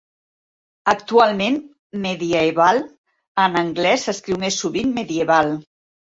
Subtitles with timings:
[0.93, 1.59] Actualment,
[2.05, 2.81] mediaeval
[3.45, 5.55] en anglès s'escriu més sovint medieval.